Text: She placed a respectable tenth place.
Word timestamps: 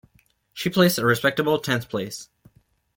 She 0.51 0.71
placed 0.71 0.97
a 0.97 1.05
respectable 1.05 1.59
tenth 1.59 1.87
place. 1.87 2.27